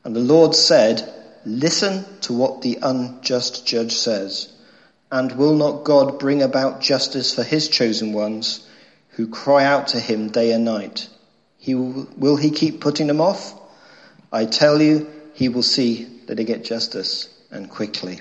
And 0.05 0.15
the 0.15 0.21
Lord 0.21 0.55
said, 0.55 1.13
Listen 1.45 2.05
to 2.21 2.33
what 2.33 2.63
the 2.63 2.79
unjust 2.81 3.67
judge 3.67 3.91
says. 3.91 4.53
And 5.11 5.33
will 5.33 5.57
not 5.57 5.83
God 5.83 6.21
bring 6.21 6.43
about 6.43 6.81
justice 6.81 7.35
for 7.35 7.43
his 7.43 7.69
chosen 7.69 8.13
ones 8.13 8.65
who 9.17 9.27
cry 9.27 9.65
out 9.65 9.89
to 9.89 9.99
him 9.99 10.29
day 10.29 10.53
and 10.53 10.65
night? 10.65 11.09
He 11.59 11.75
will, 11.75 12.07
will 12.17 12.37
he 12.37 12.53
keep 12.53 12.81
putting 12.81 13.09
them 13.09 13.21
off? 13.21 13.53
I 14.33 14.45
tell 14.45 14.81
you, 14.81 15.11
he 15.35 15.49
will 15.49 15.65
see 15.65 16.05
that 16.27 16.37
they 16.37 16.45
get 16.45 16.65
justice 16.65 17.29
and 17.51 17.69
quickly. 17.69 18.21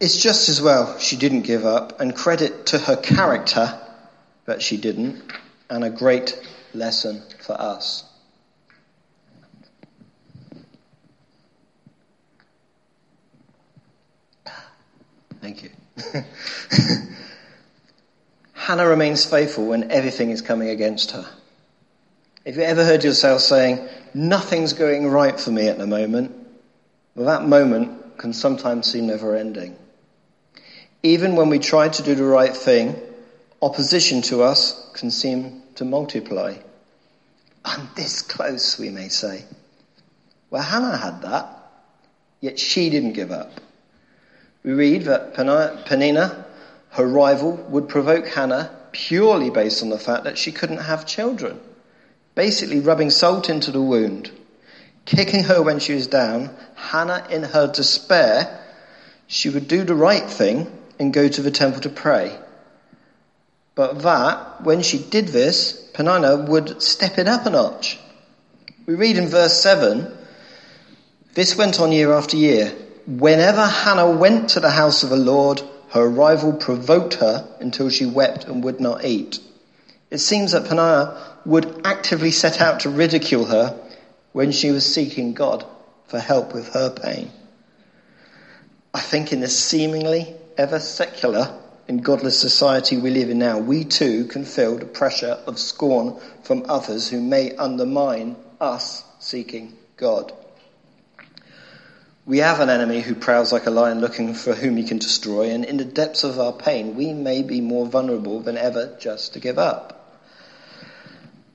It's 0.00 0.20
just 0.20 0.48
as 0.48 0.60
well 0.60 0.98
she 0.98 1.16
didn't 1.16 1.42
give 1.42 1.64
up, 1.64 2.00
and 2.00 2.16
credit 2.16 2.66
to 2.66 2.78
her 2.78 2.96
character 2.96 3.78
that 4.46 4.60
she 4.60 4.76
didn't 4.76 5.22
and 5.70 5.84
a 5.84 5.90
great 5.90 6.38
lesson 6.74 7.22
for 7.40 7.60
us. 7.60 8.04
Thank 15.40 15.62
you. 15.62 15.70
Hannah 18.54 18.86
remains 18.88 19.24
faithful 19.24 19.66
when 19.66 19.90
everything 19.90 20.30
is 20.30 20.42
coming 20.42 20.68
against 20.68 21.12
her. 21.12 21.26
If 22.44 22.56
you 22.56 22.62
ever 22.62 22.84
heard 22.84 23.04
yourself 23.04 23.40
saying, 23.40 23.86
nothing's 24.14 24.72
going 24.72 25.06
right 25.08 25.38
for 25.38 25.50
me 25.50 25.68
at 25.68 25.78
the 25.78 25.86
moment, 25.86 26.34
well, 27.14 27.26
that 27.26 27.46
moment 27.46 28.18
can 28.18 28.32
sometimes 28.32 28.86
seem 28.90 29.06
never 29.06 29.36
ending. 29.36 29.76
Even 31.02 31.36
when 31.36 31.48
we 31.48 31.58
try 31.58 31.88
to 31.88 32.02
do 32.02 32.14
the 32.14 32.24
right 32.24 32.54
thing, 32.54 32.96
opposition 33.60 34.22
to 34.22 34.42
us 34.42 34.90
can 34.94 35.10
seem 35.10 35.62
to 35.74 35.84
multiply. 35.84 36.56
I'm 37.64 37.88
this 37.96 38.22
close, 38.22 38.78
we 38.78 38.90
may 38.90 39.08
say. 39.08 39.44
Well, 40.50 40.62
Hannah 40.62 40.96
had 40.96 41.22
that, 41.22 41.48
yet 42.40 42.58
she 42.58 42.88
didn't 42.88 43.12
give 43.12 43.30
up. 43.30 43.60
We 44.62 44.72
read 44.72 45.04
that 45.04 45.34
Peninnah, 45.34 46.46
her 46.90 47.06
rival, 47.06 47.52
would 47.68 47.88
provoke 47.88 48.28
Hannah 48.28 48.70
purely 48.92 49.50
based 49.50 49.82
on 49.82 49.90
the 49.90 49.98
fact 49.98 50.24
that 50.24 50.38
she 50.38 50.52
couldn't 50.52 50.78
have 50.78 51.06
children, 51.06 51.60
basically 52.34 52.80
rubbing 52.80 53.10
salt 53.10 53.50
into 53.50 53.70
the 53.70 53.82
wound. 53.82 54.30
Kicking 55.04 55.44
her 55.44 55.62
when 55.62 55.78
she 55.78 55.94
was 55.94 56.06
down, 56.06 56.50
Hannah, 56.74 57.26
in 57.30 57.42
her 57.42 57.70
despair, 57.70 58.64
she 59.26 59.48
would 59.48 59.68
do 59.68 59.84
the 59.84 59.94
right 59.94 60.28
thing 60.28 60.70
and 60.98 61.12
go 61.12 61.28
to 61.28 61.42
the 61.42 61.50
temple 61.50 61.80
to 61.82 61.90
pray. 61.90 62.38
But 63.78 64.02
that, 64.02 64.62
when 64.62 64.82
she 64.82 64.98
did 64.98 65.28
this, 65.28 65.72
Peninnah 65.94 66.48
would 66.48 66.82
step 66.82 67.16
it 67.16 67.28
up 67.28 67.46
a 67.46 67.50
notch. 67.50 67.96
We 68.86 68.96
read 68.96 69.16
in 69.16 69.28
verse 69.28 69.62
7, 69.62 70.12
this 71.34 71.56
went 71.56 71.78
on 71.78 71.92
year 71.92 72.12
after 72.12 72.36
year. 72.36 72.74
Whenever 73.06 73.64
Hannah 73.64 74.10
went 74.10 74.48
to 74.50 74.58
the 74.58 74.72
house 74.72 75.04
of 75.04 75.10
the 75.10 75.16
Lord, 75.16 75.62
her 75.90 76.08
rival 76.08 76.54
provoked 76.54 77.14
her 77.14 77.46
until 77.60 77.88
she 77.88 78.04
wept 78.04 78.46
and 78.46 78.64
would 78.64 78.80
not 78.80 79.04
eat. 79.04 79.38
It 80.10 80.18
seems 80.18 80.50
that 80.50 80.66
Peninnah 80.66 81.16
would 81.44 81.82
actively 81.86 82.32
set 82.32 82.60
out 82.60 82.80
to 82.80 82.90
ridicule 82.90 83.44
her 83.44 83.78
when 84.32 84.50
she 84.50 84.72
was 84.72 84.92
seeking 84.92 85.34
God 85.34 85.64
for 86.08 86.18
help 86.18 86.52
with 86.52 86.66
her 86.70 86.90
pain. 86.90 87.30
I 88.92 88.98
think 88.98 89.32
in 89.32 89.38
this 89.38 89.56
seemingly 89.56 90.34
ever 90.56 90.80
secular 90.80 91.56
in 91.88 91.98
godless 91.98 92.38
society 92.38 92.98
we 92.98 93.10
live 93.10 93.30
in 93.30 93.38
now, 93.38 93.58
we 93.58 93.82
too 93.82 94.26
can 94.26 94.44
feel 94.44 94.76
the 94.76 94.84
pressure 94.84 95.38
of 95.46 95.58
scorn 95.58 96.14
from 96.42 96.66
others 96.68 97.08
who 97.08 97.20
may 97.20 97.56
undermine 97.56 98.36
us 98.60 99.02
seeking 99.18 99.72
God. 99.96 100.32
We 102.26 102.38
have 102.38 102.60
an 102.60 102.68
enemy 102.68 103.00
who 103.00 103.14
prowls 103.14 103.52
like 103.52 103.64
a 103.64 103.70
lion 103.70 104.02
looking 104.02 104.34
for 104.34 104.54
whom 104.54 104.76
he 104.76 104.84
can 104.84 104.98
destroy, 104.98 105.48
and 105.48 105.64
in 105.64 105.78
the 105.78 105.84
depths 105.86 106.24
of 106.24 106.38
our 106.38 106.52
pain, 106.52 106.94
we 106.94 107.14
may 107.14 107.42
be 107.42 107.62
more 107.62 107.86
vulnerable 107.86 108.40
than 108.40 108.58
ever 108.58 108.94
just 109.00 109.32
to 109.32 109.40
give 109.40 109.58
up. 109.58 110.20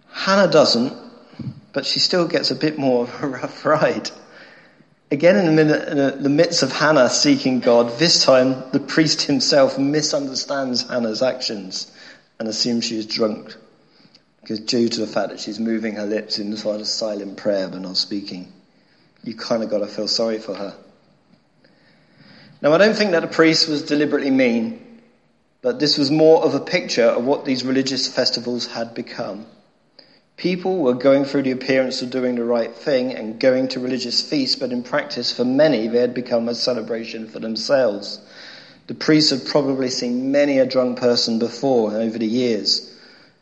Hannah 0.09 0.51
doesn't, 0.51 0.93
but 1.73 1.85
she 1.85 1.99
still 1.99 2.27
gets 2.27 2.49
a 2.49 2.55
bit 2.55 2.79
more 2.79 3.03
of 3.03 3.23
a 3.23 3.27
rough 3.27 3.63
ride. 3.65 4.09
Again, 5.13 5.35
in 5.35 6.23
the 6.23 6.29
midst 6.29 6.63
of 6.63 6.71
Hannah 6.71 7.07
seeking 7.07 7.59
God, 7.59 7.99
this 7.99 8.25
time 8.25 8.63
the 8.71 8.79
priest 8.79 9.21
himself 9.21 9.77
misunderstands 9.77 10.89
Hannah's 10.89 11.21
actions 11.21 11.91
and 12.39 12.49
assumes 12.49 12.85
she 12.85 12.97
is 12.97 13.05
drunk. 13.05 13.55
Because 14.41 14.59
due 14.61 14.89
to 14.89 14.99
the 14.99 15.05
fact 15.05 15.29
that 15.29 15.39
she's 15.39 15.59
moving 15.59 15.97
her 15.97 16.07
lips 16.07 16.39
in 16.39 16.57
sort 16.57 16.81
of 16.81 16.87
silent 16.87 17.37
prayer 17.37 17.69
but 17.69 17.81
not 17.81 17.97
speaking, 17.97 18.51
you 19.23 19.35
kind 19.35 19.61
of 19.61 19.69
got 19.69 19.79
to 19.79 19.87
feel 19.87 20.07
sorry 20.07 20.39
for 20.39 20.55
her. 20.55 20.75
Now, 22.63 22.73
I 22.73 22.79
don't 22.79 22.95
think 22.95 23.11
that 23.11 23.19
the 23.21 23.27
priest 23.27 23.69
was 23.69 23.83
deliberately 23.83 24.31
mean, 24.31 24.99
but 25.61 25.79
this 25.79 25.99
was 25.99 26.09
more 26.09 26.43
of 26.43 26.55
a 26.55 26.59
picture 26.59 27.05
of 27.05 27.23
what 27.23 27.45
these 27.45 27.63
religious 27.63 28.07
festivals 28.07 28.65
had 28.65 28.95
become. 28.95 29.45
People 30.37 30.79
were 30.79 30.95
going 30.95 31.25
through 31.25 31.43
the 31.43 31.51
appearance 31.51 32.01
of 32.01 32.09
doing 32.09 32.35
the 32.35 32.43
right 32.43 32.73
thing 32.73 33.13
and 33.13 33.39
going 33.39 33.67
to 33.69 33.79
religious 33.79 34.27
feasts, 34.27 34.55
but 34.55 34.71
in 34.71 34.83
practice, 34.83 35.31
for 35.31 35.45
many, 35.45 35.87
they 35.87 35.99
had 35.99 36.13
become 36.13 36.49
a 36.49 36.55
celebration 36.55 37.27
for 37.27 37.39
themselves. 37.39 38.19
The 38.87 38.95
priests 38.95 39.29
had 39.31 39.45
probably 39.45 39.89
seen 39.89 40.31
many 40.31 40.59
a 40.59 40.65
drunk 40.65 40.99
person 40.99 41.39
before 41.39 41.93
over 41.93 42.17
the 42.17 42.27
years 42.27 42.93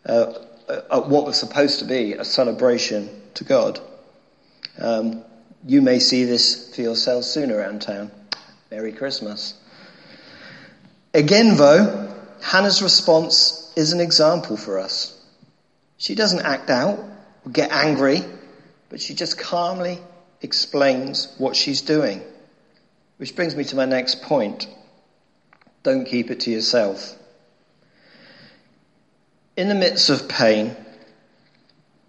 uh, 0.05 0.33
at 0.69 1.07
what 1.07 1.25
was 1.25 1.37
supposed 1.37 1.79
to 1.79 1.85
be 1.85 2.13
a 2.13 2.25
celebration 2.25 3.09
to 3.35 3.43
God. 3.43 3.79
Um, 4.77 5.23
you 5.65 5.81
may 5.81 5.99
see 5.99 6.25
this 6.25 6.73
for 6.75 6.81
yourselves 6.81 7.27
soon 7.27 7.51
around 7.51 7.81
town. 7.81 8.11
Merry 8.69 8.91
Christmas. 8.91 9.53
Again, 11.13 11.57
though, 11.57 12.13
Hannah's 12.41 12.81
response 12.81 13.71
is 13.75 13.93
an 13.93 13.99
example 13.99 14.57
for 14.57 14.79
us. 14.79 15.20
She 16.01 16.15
doesn't 16.15 16.41
act 16.41 16.71
out 16.71 16.97
or 17.45 17.51
get 17.51 17.71
angry, 17.71 18.23
but 18.89 18.99
she 18.99 19.13
just 19.13 19.37
calmly 19.37 19.99
explains 20.41 21.31
what 21.37 21.55
she's 21.55 21.83
doing. 21.83 22.23
Which 23.17 23.35
brings 23.35 23.55
me 23.55 23.65
to 23.65 23.75
my 23.75 23.85
next 23.85 24.23
point. 24.23 24.67
Don't 25.83 26.05
keep 26.05 26.31
it 26.31 26.39
to 26.39 26.49
yourself. 26.49 27.15
In 29.55 29.69
the 29.69 29.75
midst 29.75 30.09
of 30.09 30.27
pain, 30.27 30.75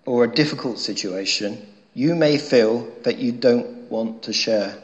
or 0.06 0.24
a 0.24 0.34
difficult 0.34 0.78
situation, 0.78 1.60
you 1.92 2.14
may 2.14 2.38
feel 2.38 2.90
that 3.02 3.18
you 3.18 3.30
don't 3.30 3.90
want 3.90 4.22
to 4.22 4.32
share. 4.32 4.74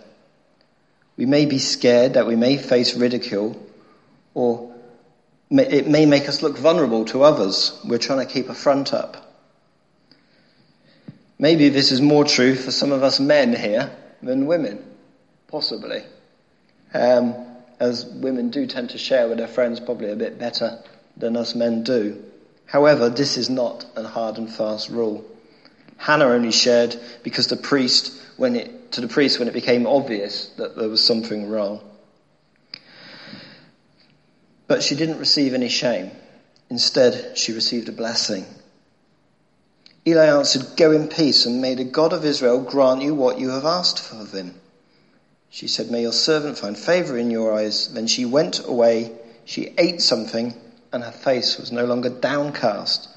We 1.17 1.25
may 1.25 1.47
be 1.47 1.59
scared 1.59 2.13
that 2.13 2.27
we 2.27 2.37
may 2.37 2.59
face 2.59 2.95
ridicule, 2.95 3.57
or 4.35 4.75
it 5.51 5.89
may 5.89 6.07
make 6.07 6.29
us 6.29 6.43
look 6.43 6.59
vulnerable 6.59 7.05
to 7.07 7.23
others. 7.23 7.79
We're 7.85 7.99
trying 7.99 8.27
to 8.27 8.33
keep 8.33 8.49
a 8.49 8.55
front 8.55 8.93
up. 8.93 9.25
Maybe 11.39 11.69
this 11.69 11.93
is 11.93 12.01
more 12.01 12.25
true 12.25 12.55
for 12.55 12.71
some 12.71 12.93
of 12.93 13.03
us 13.03 13.21
men 13.21 13.55
here 13.55 13.91
than 14.23 14.47
women, 14.47 14.85
possibly. 15.47 16.03
Um, 16.93 17.35
as 17.79 18.05
women 18.05 18.51
do 18.51 18.67
tend 18.67 18.91
to 18.91 18.99
share 18.99 19.29
with 19.29 19.39
their 19.39 19.49
friends 19.49 19.79
probably 19.79 20.11
a 20.11 20.17
bit 20.17 20.39
better 20.39 20.83
than 21.17 21.37
us 21.37 21.55
men 21.55 21.85
do. 21.85 22.23
However, 22.67 23.09
this 23.09 23.37
is 23.37 23.49
not 23.49 23.87
a 23.97 24.03
hard 24.03 24.37
and 24.37 24.53
fast 24.53 24.91
rule. 24.91 25.25
Hannah 25.97 26.27
only 26.27 26.53
shared 26.53 26.97
because 27.23 27.47
the 27.47 27.57
priest, 27.57 28.13
when 28.37 28.57
it, 28.57 28.93
to 28.93 29.01
the 29.01 29.09
priest 29.09 29.39
when 29.39 29.49
it 29.49 29.55
became 29.55 29.87
obvious 29.87 30.49
that 30.57 30.77
there 30.77 30.89
was 30.89 31.03
something 31.03 31.49
wrong. 31.49 31.81
But 34.69 34.83
she 34.83 34.95
didn't 34.95 35.19
receive 35.19 35.55
any 35.55 35.71
shame. 35.71 36.11
Instead, 36.71 37.39
she 37.39 37.53
received 37.53 37.89
a 37.89 37.93
blessing. 37.93 38.45
Eli 40.07 40.27
answered, 40.27 40.77
Go 40.77 40.93
in 40.93 41.09
peace, 41.09 41.47
and 41.47 41.63
may 41.63 41.75
the 41.75 41.85
God 41.85 42.13
of 42.13 42.25
Israel 42.25 42.61
grant 42.61 43.03
you 43.03 43.15
what 43.15 43.39
you 43.39 43.49
have 43.49 43.65
asked 43.65 44.13
of 44.13 44.33
him. 44.33 44.55
She 45.49 45.69
said, 45.69 45.91
May 45.91 46.03
your 46.03 46.13
servant 46.13 46.59
find 46.59 46.77
favor 46.77 47.17
in 47.17 47.31
your 47.31 47.55
eyes. 47.55 47.93
Then 47.95 48.07
she 48.07 48.27
went 48.27 48.67
away, 48.67 49.13
she 49.47 49.73
ate 49.79 50.03
something, 50.03 50.55
and 50.93 51.03
her 51.03 51.13
face 51.13 51.57
was 51.57 51.73
no 51.73 51.87
longer 51.87 52.11
downcast. 52.11 53.09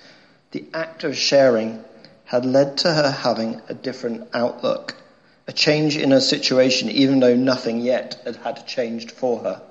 The 0.51 0.65
act 0.74 1.03
of 1.03 1.17
sharing 1.17 1.84
had 2.24 2.46
led 2.46 2.77
to 2.77 2.93
her 2.93 3.12
having 3.12 3.62
a 3.67 3.74
different 3.74 4.29
outlook, 4.34 4.96
a 5.48 5.51
change 5.51 5.98
in 5.98 6.12
her 6.12 6.22
situation, 6.22 6.89
even 6.89 7.20
though 7.20 7.36
nothing 7.36 7.81
yet 7.81 8.22
had 8.24 8.38
had 8.38 8.65
changed 8.65 9.12
for 9.12 9.39
her. 9.39 9.62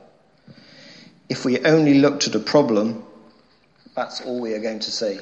If 1.30 1.44
we 1.44 1.60
only 1.60 1.94
look 1.94 2.20
to 2.20 2.30
the 2.30 2.40
problem, 2.40 3.04
that's 3.94 4.20
all 4.20 4.40
we 4.40 4.52
are 4.52 4.58
going 4.58 4.80
to 4.80 4.90
see. 4.90 5.20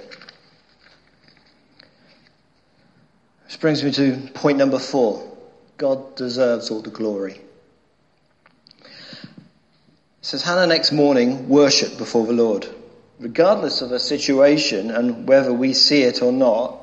Which 3.45 3.61
brings 3.61 3.85
me 3.85 3.93
to 3.93 4.17
point 4.33 4.57
number 4.57 4.79
four. 4.79 5.31
God 5.77 6.17
deserves 6.17 6.71
all 6.71 6.81
the 6.81 6.91
glory. 6.91 7.41
It 8.83 8.91
says 10.23 10.43
Hannah 10.43 10.67
next 10.67 10.93
morning 10.93 11.47
worshipped 11.49 11.99
before 11.99 12.27
the 12.27 12.33
Lord. 12.33 12.67
Regardless 13.21 13.83
of 13.83 13.91
the 13.91 14.01
situation 14.01 14.91
and 14.91 15.29
whether 15.29 15.53
we 15.53 15.75
see 15.75 16.03
it 16.05 16.23
or 16.23 16.33
not, 16.33 16.79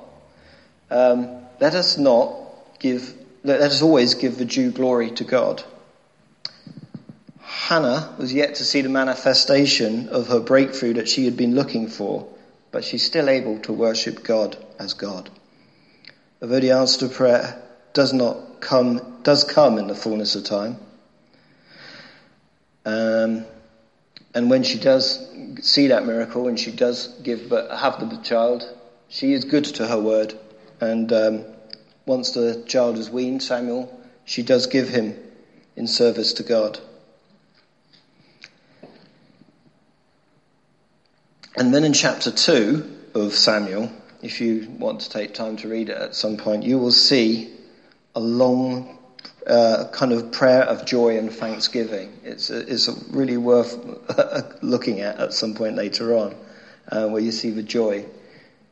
um, 0.92 1.28
let 1.60 1.74
us 1.74 1.98
not 1.98 2.36
give, 2.78 3.12
let 3.44 3.62
us 3.62 3.82
always 3.82 4.14
give 4.14 4.38
the 4.38 4.46
due 4.46 4.70
glory 4.70 5.10
to 5.12 5.24
God. 5.24 5.64
Hannah 7.68 8.14
was 8.18 8.34
yet 8.34 8.56
to 8.56 8.64
see 8.64 8.82
the 8.82 8.90
manifestation 8.90 10.10
of 10.10 10.28
her 10.28 10.40
breakthrough 10.40 10.94
that 10.94 11.10
she 11.10 11.26
had 11.26 11.36
been 11.36 11.56
looking 11.56 11.88
for, 11.88 12.28
but 12.72 12.84
she's 12.84 13.04
still 13.04 13.30
able 13.30 13.60
to 13.60 13.74
worship 13.74 14.24
God 14.24 14.58
as 14.80 14.94
God 14.94 15.30
although 16.42 16.60
the 16.60 16.72
answer 16.72 17.08
to 17.08 17.14
prayer 17.14 17.62
does 17.94 18.14
not 18.14 18.60
come, 18.60 19.20
does 19.24 19.44
come 19.44 19.78
in 19.78 19.88
the 19.88 19.96
fullness 19.96 20.36
of 20.36 20.44
time. 20.44 20.78
Um, 22.86 23.46
and 24.34 24.50
when 24.50 24.64
she 24.64 24.78
does 24.78 25.28
see 25.62 25.88
that 25.88 26.06
miracle 26.06 26.48
and 26.48 26.60
she 26.60 26.72
does 26.72 27.08
give, 27.24 27.50
but 27.50 27.72
have 27.76 28.00
the 28.00 28.18
child, 28.18 28.64
she 29.08 29.34
is 29.34 29.46
good 29.46 29.66
to 29.66 29.88
her 29.88 30.00
word. 30.00 30.38
And 30.82 31.12
um, 31.12 31.46
once 32.06 32.32
the 32.32 32.64
child 32.68 32.98
is 32.98 33.10
weaned, 33.10 33.42
Samuel, 33.42 33.92
she 34.26 34.44
does 34.44 34.68
give 34.68 34.90
him 34.90 35.18
in 35.76 35.88
service 35.88 36.34
to 36.34 36.44
God. 36.44 36.80
And 41.58 41.74
then 41.74 41.86
in 41.86 41.94
chapter 41.94 42.32
2 42.32 43.12
of 43.14 43.34
Samuel, 43.34 43.90
if 44.22 44.42
you 44.42 44.68
want 44.78 45.02
to 45.02 45.10
take 45.10 45.34
time 45.34 45.56
to 45.58 45.70
read 45.70 45.88
it 45.88 45.98
at 45.98 46.14
some 46.14 46.36
point, 46.36 46.64
you 46.64 46.78
will 46.78 46.92
see 46.92 47.50
a 48.14 48.20
long 48.20 48.98
uh, 49.48 49.86
kind 49.94 50.12
of 50.12 50.34
prayer 50.34 50.64
of 50.64 50.86
joy 50.86 51.18
and 51.18 51.32
thanksgiving. 51.32 52.12
It's, 52.26 52.50
it's 52.50 52.90
really 53.10 53.38
worth 53.38 53.78
looking 54.62 55.00
at 55.00 55.18
at 55.18 55.34
some 55.34 55.54
point 55.54 55.78
later 55.78 56.18
on, 56.18 56.36
uh, 56.92 57.08
where 57.08 57.22
you 57.22 57.32
see 57.32 57.52
the 57.52 57.64
joy, 57.64 58.06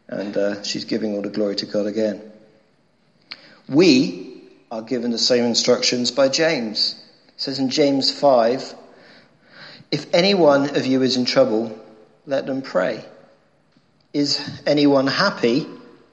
and 0.10 0.36
uh, 0.36 0.64
she's 0.64 0.84
giving 0.84 1.14
all 1.16 1.22
the 1.22 1.30
glory 1.30 1.56
to 1.58 1.66
God 1.66 1.88
again. 1.88 2.22
We 3.70 4.42
are 4.72 4.82
given 4.82 5.12
the 5.12 5.18
same 5.18 5.46
instructions 5.46 6.12
by 6.12 6.28
James. 6.28 7.02
It 7.30 7.34
says 7.42 7.60
in 7.60 7.70
James 7.70 8.12
5, 8.12 8.76
if 9.90 10.14
any 10.14 10.34
one 10.34 10.76
of 10.76 10.86
you 10.86 11.02
is 11.02 11.16
in 11.16 11.24
trouble, 11.24 11.80
let 12.26 12.46
them 12.46 12.62
pray. 12.62 13.04
Is 14.14 14.62
anyone 14.66 15.08
happy? 15.08 15.66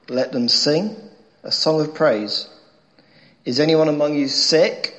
Let 0.09 0.31
them 0.31 0.49
sing 0.49 0.95
a 1.43 1.51
song 1.51 1.81
of 1.81 1.93
praise. 1.93 2.47
Is 3.45 3.59
anyone 3.59 3.87
among 3.87 4.15
you 4.15 4.27
sick? 4.27 4.95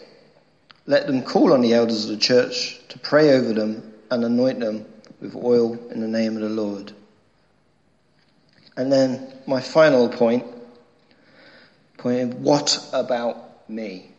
Let 0.86 1.06
them 1.06 1.22
call 1.22 1.52
on 1.52 1.60
the 1.60 1.74
elders 1.74 2.04
of 2.04 2.10
the 2.10 2.16
church 2.16 2.80
to 2.88 2.98
pray 2.98 3.34
over 3.34 3.52
them 3.52 3.92
and 4.10 4.24
anoint 4.24 4.60
them 4.60 4.84
with 5.20 5.36
oil 5.36 5.78
in 5.90 6.00
the 6.00 6.08
name 6.08 6.36
of 6.36 6.42
the 6.42 6.48
Lord. 6.48 6.92
And 8.76 8.90
then 8.90 9.32
my 9.46 9.60
final 9.60 10.08
point, 10.08 10.44
point 11.98 12.34
what 12.34 12.84
about 12.92 13.68
me? 13.68 14.10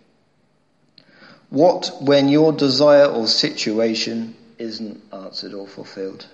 What 1.49 1.91
when 2.01 2.29
your 2.29 2.53
desire 2.53 3.05
or 3.05 3.27
situation 3.27 4.35
isn't 4.57 5.01
answered 5.11 5.53
or 5.53 5.67
fulfilled? 5.67 6.25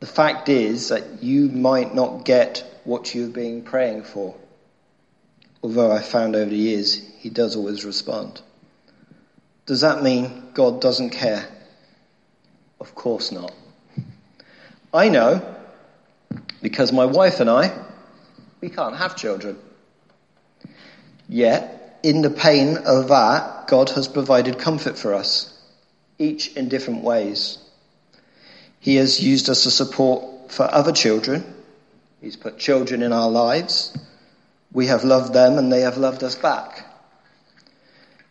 The 0.00 0.06
fact 0.06 0.48
is 0.48 0.88
that 0.88 1.22
you 1.22 1.48
might 1.48 1.94
not 1.94 2.24
get 2.24 2.64
what 2.84 3.14
you've 3.14 3.32
been 3.32 3.62
praying 3.62 4.02
for. 4.02 4.34
Although 5.62 5.90
I 5.90 6.00
found 6.00 6.36
over 6.36 6.50
the 6.50 6.56
years 6.56 6.94
he 7.18 7.30
does 7.30 7.56
always 7.56 7.84
respond. 7.84 8.42
Does 9.66 9.80
that 9.80 10.02
mean 10.02 10.50
God 10.52 10.80
doesn't 10.80 11.10
care? 11.10 11.48
Of 12.80 12.94
course 12.94 13.32
not. 13.32 13.52
I 14.92 15.08
know 15.08 15.54
because 16.60 16.92
my 16.92 17.06
wife 17.06 17.40
and 17.40 17.48
I, 17.48 17.72
we 18.60 18.68
can't 18.68 18.96
have 18.96 19.16
children. 19.16 19.58
Yet, 21.28 21.98
in 22.02 22.22
the 22.22 22.30
pain 22.30 22.76
of 22.78 23.08
that, 23.08 23.66
God 23.68 23.90
has 23.90 24.08
provided 24.08 24.58
comfort 24.58 24.98
for 24.98 25.14
us, 25.14 25.50
each 26.18 26.54
in 26.56 26.68
different 26.68 27.02
ways. 27.02 27.58
He 28.84 28.96
has 28.96 29.18
used 29.18 29.48
us 29.48 29.66
as 29.66 29.74
support 29.74 30.52
for 30.52 30.68
other 30.70 30.92
children. 30.92 31.42
He's 32.20 32.36
put 32.36 32.58
children 32.58 33.02
in 33.02 33.14
our 33.14 33.30
lives. 33.30 33.96
We 34.72 34.88
have 34.88 35.04
loved 35.04 35.32
them 35.32 35.56
and 35.56 35.72
they 35.72 35.80
have 35.80 35.96
loved 35.96 36.22
us 36.22 36.34
back. 36.34 36.86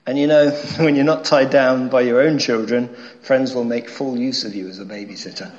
And 0.06 0.16
you 0.20 0.28
know, 0.28 0.52
when 0.78 0.94
you're 0.96 1.06
not 1.06 1.26
tied 1.26 1.50
down 1.50 1.90
by 1.90 2.02
your 2.02 2.22
own 2.22 2.38
children, 2.38 2.96
friends 3.24 3.56
will 3.56 3.64
make 3.64 3.90
full 3.90 4.16
use 4.16 4.44
of 4.44 4.54
you 4.54 4.70
as 4.70 4.78
a 4.78 4.86
babysitter. 4.86 5.52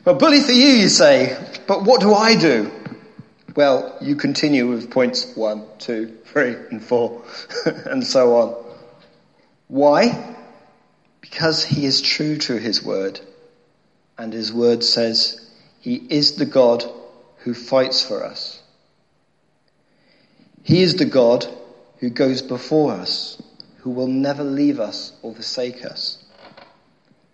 well, 0.06 0.14
bully 0.14 0.40
for 0.40 0.52
you, 0.52 0.68
you 0.68 0.88
say, 0.88 1.36
but 1.66 1.84
what 1.84 2.00
do 2.00 2.14
I 2.14 2.36
do? 2.36 2.72
Well, 3.54 3.98
you 4.00 4.16
continue 4.16 4.66
with 4.66 4.90
points 4.90 5.36
one, 5.36 5.66
two, 5.78 6.16
three, 6.24 6.56
and 6.70 6.82
four, 6.82 7.22
and 7.66 8.02
so 8.02 8.36
on. 8.36 8.64
Why? 9.66 10.36
Because 11.20 11.64
he 11.64 11.84
is 11.84 12.00
true 12.00 12.36
to 12.38 12.56
his 12.56 12.82
word, 12.82 13.20
and 14.16 14.32
his 14.32 14.52
word 14.52 14.82
says 14.82 15.40
he 15.80 15.94
is 15.94 16.36
the 16.36 16.46
God 16.46 16.84
who 17.38 17.54
fights 17.54 18.02
for 18.02 18.24
us. 18.24 18.60
He 20.62 20.82
is 20.82 20.96
the 20.96 21.04
God 21.04 21.46
who 21.98 22.10
goes 22.10 22.42
before 22.42 22.92
us, 22.92 23.40
who 23.78 23.90
will 23.90 24.06
never 24.08 24.44
leave 24.44 24.80
us 24.80 25.12
or 25.22 25.34
forsake 25.34 25.84
us. 25.84 26.22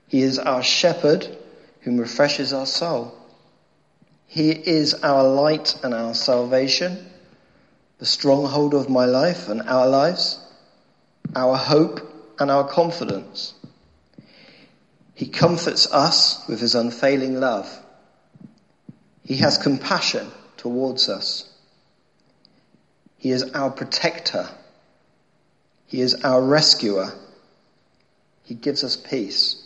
He 0.08 0.22
is 0.22 0.38
our 0.38 0.62
shepherd 0.62 1.26
whom 1.80 1.98
refreshes 1.98 2.52
our 2.52 2.66
soul. 2.66 3.14
He 4.26 4.50
is 4.50 4.94
our 4.94 5.24
light 5.24 5.76
and 5.82 5.94
our 5.94 6.14
salvation, 6.14 7.10
the 7.98 8.06
stronghold 8.06 8.74
of 8.74 8.88
my 8.88 9.04
life 9.04 9.48
and 9.48 9.62
our 9.62 9.86
lives, 9.86 10.38
our 11.34 11.56
hope 11.56 12.34
and 12.38 12.50
our 12.50 12.66
confidence. 12.68 13.54
He 15.14 15.26
comforts 15.26 15.90
us 15.92 16.46
with 16.48 16.60
his 16.60 16.74
unfailing 16.74 17.38
love. 17.38 17.70
He 19.24 19.36
has 19.36 19.58
compassion 19.58 20.30
towards 20.56 21.08
us. 21.08 21.50
He 23.18 23.30
is 23.30 23.44
our 23.52 23.70
protector. 23.70 24.48
He 25.86 26.00
is 26.00 26.14
our 26.24 26.42
rescuer. 26.42 27.12
He 28.42 28.54
gives 28.54 28.84
us 28.84 28.96
peace. 28.96 29.60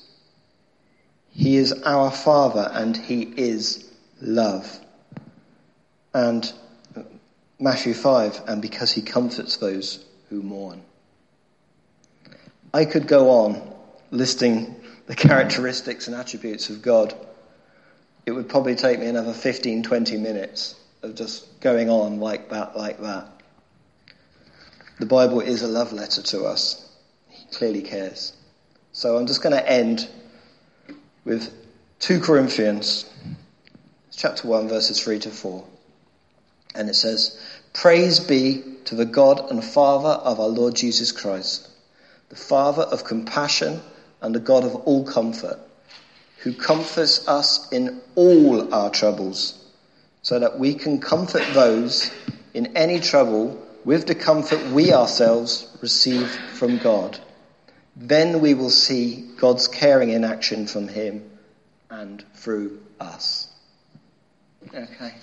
He 1.30 1.56
is 1.56 1.72
our 1.84 2.10
Father 2.10 2.70
and 2.72 2.96
He 2.96 3.22
is 3.22 3.90
love. 4.20 4.78
And 6.12 6.52
Matthew 7.60 7.94
5, 7.94 8.42
and 8.46 8.62
because 8.62 8.92
he 8.92 9.02
comforts 9.02 9.56
those 9.56 10.04
who 10.28 10.42
mourn. 10.42 10.82
I 12.72 12.84
could 12.84 13.08
go 13.08 13.30
on 13.30 13.74
listing 14.12 14.76
the 15.08 15.16
characteristics 15.16 16.06
and 16.06 16.14
attributes 16.14 16.68
of 16.70 16.82
God. 16.82 17.14
It 18.26 18.32
would 18.32 18.48
probably 18.48 18.76
take 18.76 19.00
me 19.00 19.06
another 19.06 19.32
15, 19.32 19.82
20 19.82 20.18
minutes 20.18 20.74
of 21.02 21.14
just 21.14 21.60
going 21.60 21.88
on 21.88 22.20
like 22.20 22.50
that, 22.50 22.76
like 22.76 23.00
that. 23.00 23.26
The 25.00 25.06
Bible 25.06 25.40
is 25.40 25.62
a 25.62 25.68
love 25.68 25.92
letter 25.92 26.22
to 26.22 26.44
us. 26.44 26.86
He 27.28 27.46
clearly 27.56 27.82
cares. 27.82 28.34
So 28.92 29.16
I'm 29.16 29.26
just 29.26 29.42
going 29.42 29.54
to 29.54 29.70
end 29.70 30.08
with 31.24 31.54
2 32.00 32.20
Corinthians 32.20 33.10
chapter 34.14 34.46
1 34.46 34.68
verses 34.68 35.02
3 35.02 35.20
to 35.20 35.30
4. 35.30 35.64
And 36.74 36.90
it 36.90 36.94
says, 36.94 37.40
Praise 37.72 38.20
be 38.20 38.62
to 38.84 38.94
the 38.94 39.06
God 39.06 39.50
and 39.50 39.64
Father 39.64 40.08
of 40.08 40.38
our 40.38 40.48
Lord 40.48 40.74
Jesus 40.74 41.12
Christ, 41.12 41.66
the 42.28 42.36
Father 42.36 42.82
of 42.82 43.04
compassion 43.04 43.80
and 44.20 44.34
the 44.34 44.40
God 44.40 44.64
of 44.64 44.74
all 44.74 45.04
comfort, 45.04 45.58
who 46.38 46.52
comforts 46.52 47.26
us 47.28 47.70
in 47.72 48.00
all 48.14 48.72
our 48.72 48.90
troubles, 48.90 49.64
so 50.22 50.38
that 50.38 50.58
we 50.58 50.74
can 50.74 51.00
comfort 51.00 51.44
those 51.54 52.10
in 52.54 52.76
any 52.76 53.00
trouble 53.00 53.64
with 53.84 54.06
the 54.06 54.14
comfort 54.14 54.64
we 54.72 54.92
ourselves 54.92 55.66
receive 55.80 56.28
from 56.28 56.78
God. 56.78 57.18
Then 57.96 58.40
we 58.40 58.54
will 58.54 58.70
see 58.70 59.28
God's 59.38 59.66
caring 59.66 60.10
in 60.10 60.24
action 60.24 60.66
from 60.66 60.88
Him 60.88 61.30
and 61.90 62.24
through 62.34 62.80
us. 63.00 63.48
Okay. 64.74 65.14